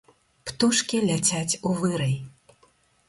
[0.49, 2.15] Птушкі ляцяць у вырай.